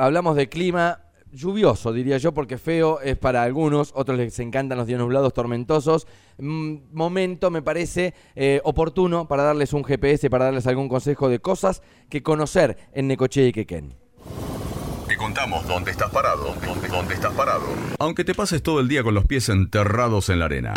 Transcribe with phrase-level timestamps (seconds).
[0.00, 1.00] hablamos de clima
[1.32, 6.06] lluvioso, diría yo, porque feo es para algunos, otros les encantan los días nublados, tormentosos.
[6.38, 11.38] Mm, momento, me parece eh, oportuno para darles un GPS, para darles algún consejo de
[11.38, 13.94] cosas que conocer en Necoche y Quequén.
[15.06, 17.66] Te contamos dónde estás parado, dónde, dónde estás parado.
[17.98, 20.74] Aunque te pases todo el día con los pies enterrados en la arena.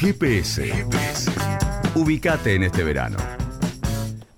[0.00, 0.66] GPS.
[0.66, 1.30] GPS.
[1.94, 3.16] Ubicate en este verano.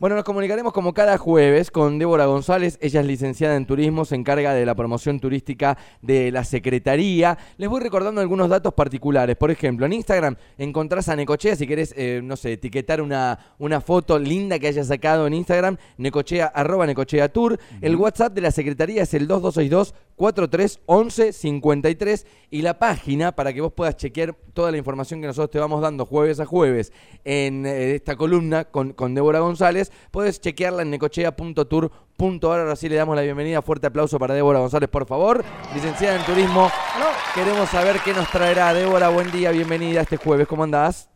[0.01, 2.79] Bueno, nos comunicaremos como cada jueves con Débora González.
[2.81, 7.37] Ella es licenciada en turismo, se encarga de la promoción turística de la Secretaría.
[7.57, 9.35] Les voy recordando algunos datos particulares.
[9.35, 13.81] Por ejemplo, en Instagram encontrás a Necochea, si querés, eh, no sé, etiquetar una, una
[13.81, 17.59] foto linda que haya sacado en Instagram, Necochea, arroba Necochea Tour.
[17.81, 23.63] El WhatsApp de la Secretaría es el 2262 4311 53 y la página para que
[23.63, 26.93] vos puedas chequear toda la información que nosotros te vamos dando jueves a jueves
[27.25, 32.61] en eh, esta columna con, con Débora González, puedes chequearla en necochea.tour.ar.
[32.61, 35.45] Ahora sí le damos la bienvenida, fuerte aplauso para Débora González, por favor.
[35.73, 36.71] Licenciada en Turismo,
[37.35, 39.09] queremos saber qué nos traerá Débora.
[39.09, 41.09] Buen día, bienvenida este jueves, ¿cómo andás?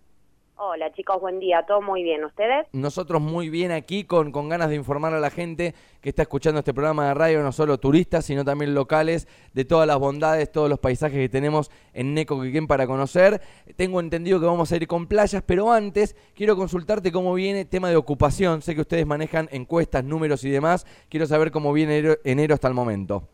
[0.65, 2.69] Hola chicos, buen día, todo muy bien, ¿ustedes?
[2.71, 6.61] Nosotros muy bien aquí, con, con ganas de informar a la gente que está escuchando
[6.61, 10.71] este programa de radio, no solo turistas, sino también locales, de todas las bondades, todos
[10.71, 13.41] los paisajes que tenemos en Neco Quiquén para conocer.
[13.75, 17.91] Tengo entendido que vamos a ir con playas, pero antes quiero consultarte cómo viene tema
[17.91, 18.63] de ocupación.
[18.63, 20.87] Sé que ustedes manejan encuestas, números y demás.
[21.09, 23.29] Quiero saber cómo viene enero hasta el momento.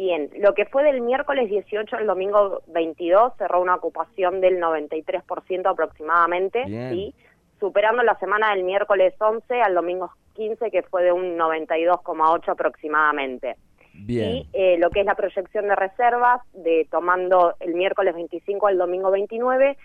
[0.00, 5.70] Bien, lo que fue del miércoles 18 al domingo 22 cerró una ocupación del 93%
[5.70, 7.14] aproximadamente, ¿sí?
[7.58, 13.56] superando la semana del miércoles 11 al domingo 15 que fue de un 92,8 aproximadamente.
[13.92, 14.36] Bien.
[14.36, 18.78] Y eh, lo que es la proyección de reservas, de tomando el miércoles 25 al
[18.78, 19.76] domingo 29,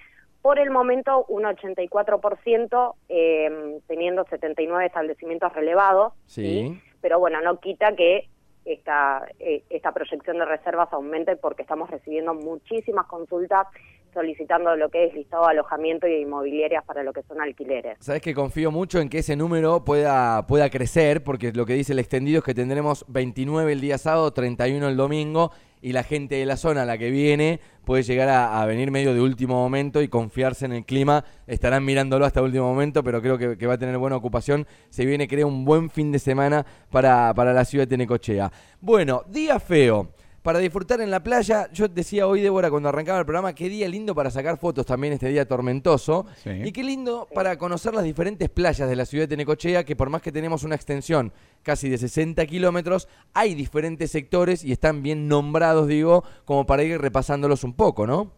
[0.42, 6.82] por el momento un 84%, eh, teniendo 79 establecimientos relevados, ¿sí?
[7.02, 8.30] pero bueno, no quita que
[8.66, 13.68] esta, eh, esta proyección de reservas aumente porque estamos recibiendo muchísimas consultas
[14.14, 17.98] solicitando lo que es listado de alojamiento y inmobiliarias para lo que son alquileres.
[18.00, 21.92] Sabes que confío mucho en que ese número pueda, pueda crecer, porque lo que dice
[21.94, 25.52] el extendido es que tendremos 29 el día sábado, 31 el domingo,
[25.86, 29.14] y la gente de la zona a la que viene puede llegar a, venir medio
[29.14, 31.24] de último momento y confiarse en el clima.
[31.46, 34.66] Estarán mirándolo hasta último momento, pero creo que, va a tener buena ocupación.
[34.90, 38.52] Se viene, creo, un buen fin de semana para, para la ciudad de Tenecochea.
[38.82, 40.10] Bueno, día feo
[40.46, 41.68] para disfrutar en la playa.
[41.72, 45.14] Yo decía hoy, Débora, cuando arrancaba el programa, qué día lindo para sacar fotos también
[45.14, 46.28] este día tormentoso.
[46.46, 50.12] Y qué lindo para conocer las diferentes playas de la ciudad de Tenecochea, que por
[50.12, 51.34] más que tenemos una extensión
[51.64, 57.02] casi de 60 kilómetros, hay diferentes sectores y están bien nombrados, digo, como para ir
[57.02, 58.30] repasándolos un poco, ¿no?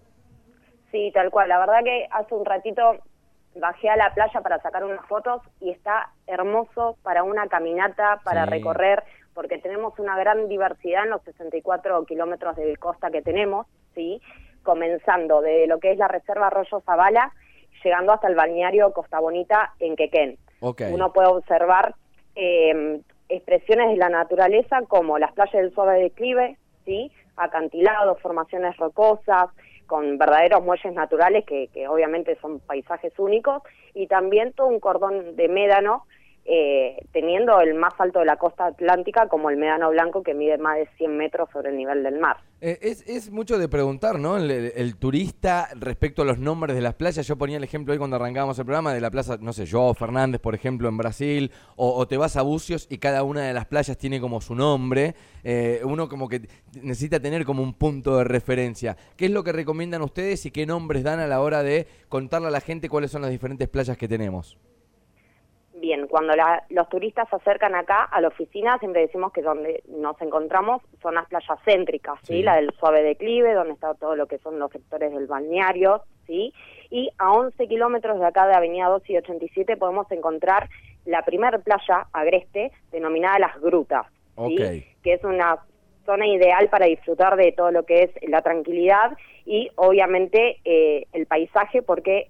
[0.93, 1.49] Sí, tal cual.
[1.49, 2.83] La verdad que hace un ratito
[3.59, 8.45] bajé a la playa para sacar unas fotos y está hermoso para una caminata, para
[8.45, 9.03] recorrer
[9.37, 14.19] porque tenemos una gran diversidad en los 64 kilómetros de costa que tenemos, ¿sí?
[14.63, 17.31] comenzando de lo que es la Reserva Arroyo Zavala,
[17.83, 20.39] llegando hasta el balneario Costa Bonita en Quequén.
[20.59, 21.93] Uno puede observar
[22.33, 27.11] em, expresiones de la naturaleza como las playas del suave declive, ¿sí?
[27.35, 29.49] acantilados, formaciones rocosas,
[29.85, 33.61] con verdaderos muelles naturales que, que obviamente son paisajes únicos,
[33.93, 36.07] y también todo un cordón de médano
[36.49, 40.57] eh, teniendo el más alto de la costa atlántica como el Medano Blanco que mide
[40.57, 42.37] más de 100 metros sobre el nivel del mar.
[42.61, 44.37] Eh, es, es, mucho de preguntar, ¿no?
[44.37, 47.27] El, turista respecto a los nombres de las playas.
[47.27, 49.93] Yo ponía el ejemplo hoy cuando arrancábamos el programa de la plaza, no sé, yo,
[49.93, 53.65] Fernández, por ejemplo, en Brasil, o, te vas a Bucios y cada una de las
[53.65, 55.15] playas tiene como su nombre.
[55.43, 56.47] Eh, uno como que
[56.81, 58.95] necesita tener como un punto de referencia.
[59.17, 62.47] ¿Qué es lo que recomiendan ustedes y qué nombres dan a la hora de contarle
[62.47, 64.57] a la gente cuáles son las diferentes playas que tenemos?
[65.87, 66.33] Bien, cuando
[66.67, 71.15] los turistas se acercan acá a la oficina, siempre decimos que donde nos encontramos son
[71.15, 72.43] las playas céntricas, ¿sí?
[72.43, 76.53] La del suave declive, donde está todo lo que son los sectores del balneario, ¿sí?
[76.89, 80.67] Y a 11 kilómetros de acá de Avenida 2 y 87 podemos encontrar
[81.05, 84.83] la primer playa agreste, denominada Las Grutas, ¿sí?
[85.01, 85.59] Que es una
[86.05, 91.27] zona ideal para disfrutar de todo lo que es la tranquilidad y obviamente eh, el
[91.27, 92.27] paisaje porque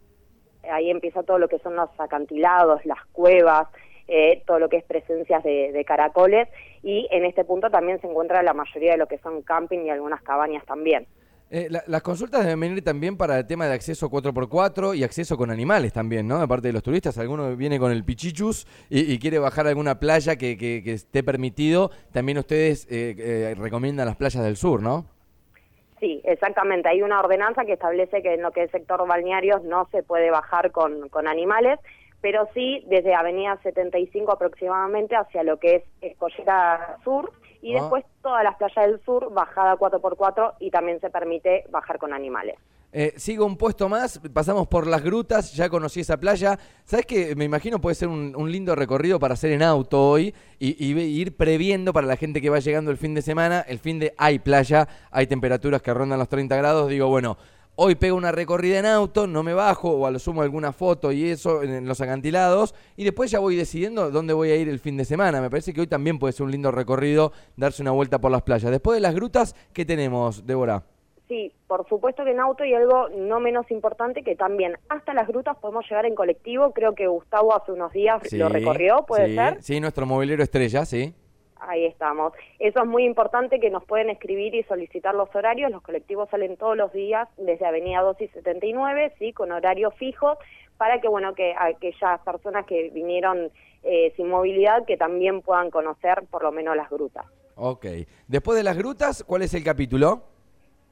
[0.71, 3.67] ahí empieza todo lo que son los acantilados, las cuevas,
[4.07, 6.47] eh, todo lo que es presencias de, caracoles
[6.81, 9.89] y en este punto también se encuentra la mayoría de lo que son camping y
[9.89, 11.07] algunas cabañas también.
[11.49, 15.49] Eh, las consultas deben venir también para el tema de acceso 4x4 y acceso con
[15.49, 16.41] animales también, ¿no?
[16.41, 20.35] Aparte de los turistas, alguno viene con el pichichus y, quiere bajar a alguna playa
[20.35, 21.91] que, esté permitido.
[22.11, 25.16] También ustedes eh, recomiendan las playas del sur, ¿no?
[25.99, 26.89] Sí, exactamente.
[26.89, 30.29] Hay una ordenanza que establece que en lo que es sector balnearios no se puede
[30.29, 31.79] bajar con, con animales,
[32.21, 37.81] pero sí desde Avenida 75 aproximadamente hacia lo que es Escollera Sur y Ah.
[37.81, 42.55] después todas las playas del sur, bajada 4x4 y también se permite bajar con animales.
[42.93, 46.57] Eh, sigo un puesto más, pasamos por las grutas, ya conocí esa playa.
[46.85, 47.35] ¿Sabes qué?
[47.35, 51.91] Me imagino puede ser un, lindo recorrido para hacer en auto hoy y, ir previendo
[51.91, 53.59] para la gente que va llegando el fin de semana.
[53.61, 56.89] El fin de hay playa, hay temperaturas que rondan los 30 grados.
[56.89, 57.37] Digo, bueno,
[57.75, 61.11] hoy pego una recorrida en auto, no me bajo o a lo sumo alguna foto
[61.11, 64.69] y eso en, en los acantilados y después ya voy decidiendo dónde voy a ir
[64.69, 65.41] el fin de semana.
[65.41, 68.43] Me parece que hoy también puede ser un lindo recorrido darse una vuelta por las
[68.43, 68.71] playas.
[68.71, 70.83] Después de las grutas, ¿qué tenemos, Débora?
[71.27, 75.27] Sí, por supuesto que en auto y algo no menos importante que también hasta las
[75.27, 76.71] grutas podemos llegar en colectivo.
[76.71, 79.61] Creo que Gustavo hace unos días lo recorrió, ¿puede sí, ser?
[79.61, 81.13] Sí, nuestro movilero estrella, sí.
[81.59, 82.31] Ahí estamos.
[82.59, 85.69] Eso es muy importante que nos pueden escribir y solicitar los horarios.
[85.69, 90.37] Los colectivos salen todos los días desde Avenida 2 y 79, sí, con horario fijo,
[90.77, 93.51] para que bueno que aquellas personas que vinieron
[93.83, 97.25] eh, sin movilidad que también puedan conocer por lo menos las grutas.
[97.55, 97.85] Ok.
[98.27, 100.36] Después de las grutas, ¿cuál es el capítulo?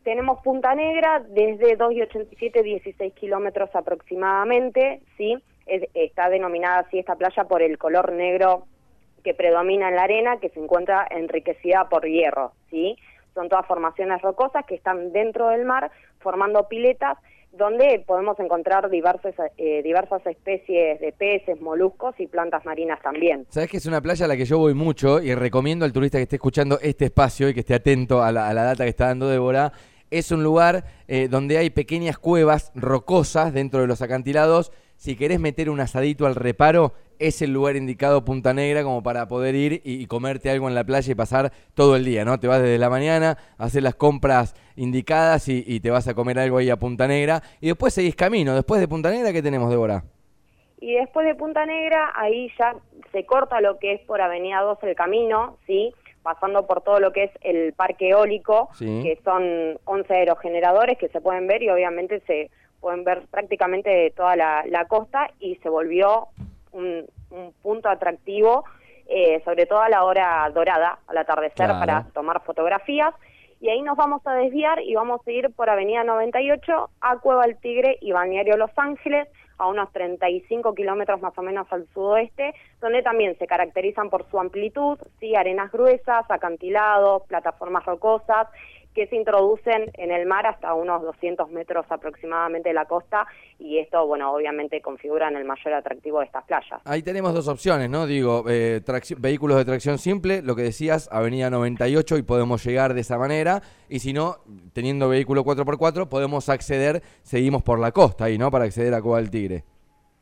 [0.05, 5.35] Tenemos Punta Negra desde 2 y 87, 16 kilómetros aproximadamente, ¿sí?
[5.65, 8.65] Es- está denominada así esta playa por el color negro
[9.23, 12.95] que predomina en la arena, que se encuentra enriquecida por hierro, ¿sí?
[13.33, 17.17] Son todas formaciones rocosas que están dentro del mar formando piletas
[17.51, 23.45] donde podemos encontrar diversas, eh, diversas especies de peces, moluscos y plantas marinas también.
[23.49, 26.17] Sabes que es una playa a la que yo voy mucho y recomiendo al turista
[26.19, 28.89] que esté escuchando este espacio y que esté atento a la, a la data que
[28.89, 29.71] está dando Débora.
[30.11, 34.71] Es un lugar eh, donde hay pequeñas cuevas rocosas dentro de los acantilados.
[34.95, 39.27] Si querés meter un asadito al reparo, es el lugar indicado Punta Negra como para
[39.27, 42.39] poder ir y, comerte algo en la playa y pasar todo el día, ¿no?
[42.39, 46.39] Te vas desde la mañana, hacer las compras indicadas y, y te vas a comer
[46.39, 47.41] algo ahí a Punta Negra.
[47.61, 48.53] Y después seguís camino.
[48.53, 50.03] Después de Punta Negra, ¿qué tenemos, Débora?
[50.79, 52.75] Y después de Punta Negra, ahí ya
[53.11, 55.93] se corta lo que es por Avenida 2 el camino, ¿sí?
[56.25, 59.01] Pasando por todo lo que es el parque eólico, Sí.
[59.03, 62.49] que son 11 aerogeneradores que se pueden ver y obviamente se
[62.81, 66.29] pueden ver prácticamente toda la, la costa y se volvió
[66.71, 68.65] un, un punto atractivo,
[69.07, 71.79] eh, sobre todo a la hora dorada, al atardecer, Claro.
[71.79, 73.13] para tomar fotografías.
[73.61, 77.45] Y ahí nos vamos a desviar y vamos a ir por Avenida 98 a Cueva
[77.45, 82.53] del Tigre y Balneario Los Ángeles, a unos 35 kilómetros más o menos al sudoeste,
[82.81, 88.47] donde también se caracterizan por su amplitud, sí, arenas gruesas, acantilados, plataformas rocosas,
[88.95, 93.27] que se introducen en el mar hasta unos 200 metros aproximadamente de la costa
[93.59, 96.81] y esto, bueno, obviamente configuran el mayor atractivo de estas playas.
[96.85, 98.07] Ahí tenemos dos opciones, ¿no?
[98.07, 98.81] Digo, eh,
[99.17, 103.61] vehículos de tracción simple, lo que decías, Avenida 98 y podemos llegar de esa manera.
[103.89, 104.37] Y si no,
[104.73, 108.49] teniendo vehículo 4x4, podemos acceder, seguimos por la costa ahí, ¿no?
[108.49, 109.63] Para acceder a Cuba del Tigre.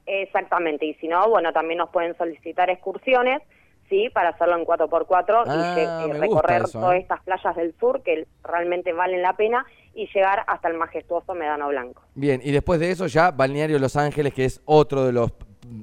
[0.05, 3.41] Exactamente, y si no, bueno, también nos pueden solicitar excursiones,
[3.89, 4.09] ¿sí?
[4.13, 6.99] Para hacerlo en 4x4 Ah, y eh, gusta recorrer eso, todas ¿eh?
[6.99, 11.67] estas playas del sur que realmente valen la pena y llegar hasta el majestuoso Medano
[11.69, 12.01] Blanco.
[12.15, 15.31] Bien, y después de eso ya Balneario Los Ángeles, que es otro de los,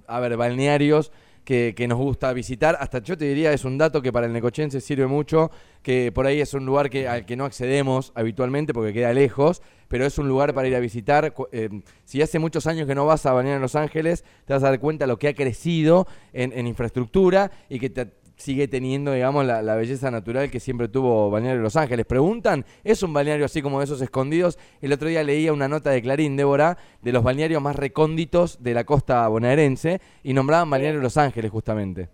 [0.06, 1.12] a ver, balnearios
[1.44, 2.76] que, nos gusta visitar.
[2.80, 5.50] Hasta yo te diría, es un dato que para el necochense sirve mucho,
[5.82, 9.62] que por ahí es un lugar que, al que no accedemos habitualmente porque queda lejos,
[9.88, 11.34] pero es un lugar para ir a visitar.
[11.52, 11.68] Eh,
[12.04, 14.80] si hace muchos años que no vas a Balneario Los Ángeles, te vas a dar
[14.80, 19.74] cuenta lo que ha crecido en, en infraestructura y que te sigue teniendo, digamos, la,
[19.76, 22.06] belleza natural que siempre tuvo Balneario Los Ángeles.
[22.06, 24.58] Preguntan, ¿es un balneario así como de esos escondidos?
[24.80, 28.74] El otro día leía una nota de Clarín, Débora, de los balnearios más recónditos de
[28.74, 32.08] la costa bonaerense y nombraban Balneario Los Ángeles justamente.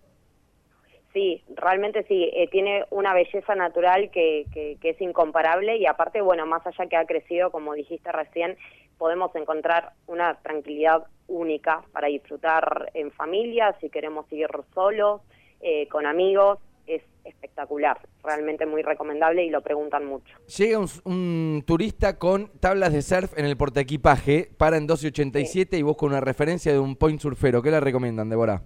[1.13, 6.21] Sí, realmente sí, eh, tiene una belleza natural que, que, que es incomparable y aparte,
[6.21, 8.55] bueno, más allá que ha crecido, como dijiste recién,
[8.97, 15.21] podemos encontrar una tranquilidad única para disfrutar en familia, si queremos ir solos,
[15.61, 20.37] eh, con amigos, es espectacular, realmente muy recomendable y lo preguntan mucho.
[20.57, 25.81] Llega un, un turista con tablas de surf en el portaequipaje, para en 12.87 y
[25.81, 27.61] busca una referencia de un point surfero.
[27.61, 28.61] ¿Qué le recomiendan, Débora?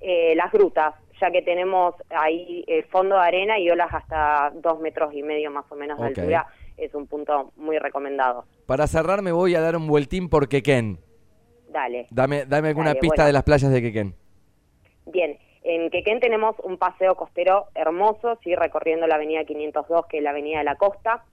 [0.00, 4.80] Eh, las grutas, ya que tenemos ahí el fondo de arena y olas hasta dos
[4.80, 8.46] metros y medio más o menos de altura, es un punto muy recomendado.
[8.66, 10.98] Para cerrar me voy a dar un vueltín por Quequén.
[11.68, 12.06] Dale.
[12.10, 13.26] Dame, dame alguna Dale, pista bueno.
[13.26, 14.14] de las playas de Quequén.
[15.06, 20.22] Bien, en Quequén tenemos un paseo costero hermoso, sí, recorriendo la avenida 502, que es
[20.22, 21.24] la avenida de la costa,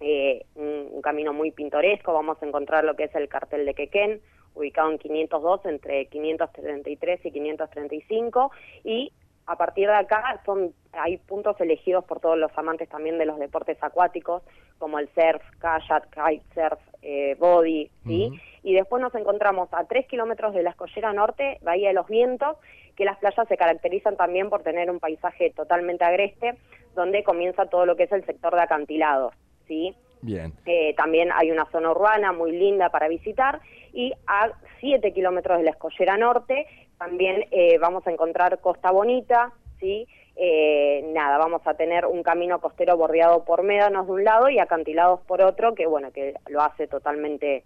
[0.00, 3.74] eh, un, un camino muy pintoresco, vamos a encontrar lo que es el cartel de
[3.74, 4.20] Quequén,
[4.54, 8.50] ubicado en 502, entre 533 y 535,
[8.84, 9.12] y
[9.50, 13.36] a partir de acá son hay puntos elegidos por todos los amantes también de los
[13.36, 14.42] deportes acuáticos,
[14.78, 18.30] como el surf, kayak, kitesurf, eh, body, ¿sí?
[18.62, 22.58] Y después nos encontramos a tres kilómetros de la escollera norte, Bahía de los Vientos,
[22.96, 26.56] que las playas se caracterizan también por tener un paisaje totalmente agreste,
[26.94, 29.34] donde comienza todo lo que es el sector de acantilados,
[29.66, 29.96] ¿sí?
[30.22, 30.52] Bien.
[30.64, 33.60] Eh, también hay una zona urbana muy linda para visitar
[33.92, 36.66] y a 7 kilómetros de la escollera norte
[37.00, 40.06] también eh, vamos a encontrar Costa Bonita, ¿sí?
[40.36, 44.58] Eh, nada, vamos a tener un camino costero bordeado por médanos de un lado y
[44.58, 47.64] acantilados por otro, que bueno, que lo hace totalmente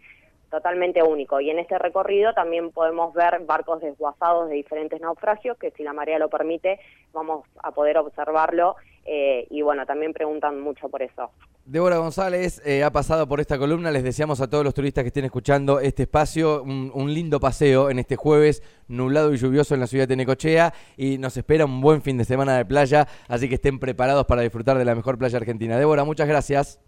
[0.50, 1.40] totalmente único.
[1.40, 5.92] Y en este recorrido también podemos ver barcos desguazados de diferentes naufragios, que si la
[5.92, 6.78] marea lo permite,
[7.12, 8.76] vamos a poder observarlo.
[9.06, 11.30] Eh, y bueno, también preguntan mucho por eso.
[11.66, 13.90] Débora González eh, ha pasado por esta columna.
[13.90, 17.98] Les deseamos a todos los turistas que estén escuchando este espacio un, lindo paseo en
[17.98, 22.02] este jueves nublado y lluvioso en la ciudad de Necochea y nos espera un buen
[22.02, 25.38] fin de semana de playa, así que estén preparados para disfrutar de la mejor playa
[25.38, 25.78] argentina.
[25.78, 26.80] Débora, muchas gracias.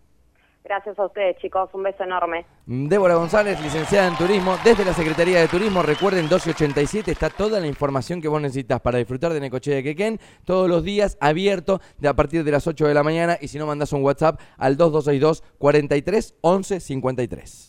[0.67, 1.71] Gracias a ustedes, chicos.
[1.75, 2.45] Un beso enorme.
[2.67, 5.81] Débora González, licenciada en Turismo, desde la Secretaría de Turismo.
[5.81, 10.19] Recuerden, 1287 está toda la información que vos necesitas para disfrutar de Necochea de Quequén.
[10.45, 13.39] Todos los días abierto de a partir de las 8 de la mañana.
[13.41, 17.63] Y si no, mandás un WhatsApp al 2262 43 11 53.